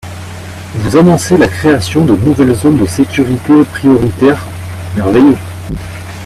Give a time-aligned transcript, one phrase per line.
[0.73, 4.39] Vous annoncez la création de nouvelles zones de sécurité prioritaire,
[4.95, 5.37] merveilleux